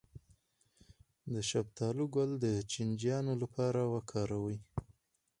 د 1.33 1.35
شفتالو 1.51 2.05
ګل 2.15 2.31
د 2.43 2.45
چینجیانو 2.71 3.33
لپاره 3.41 3.81
وکاروئ 3.93 4.57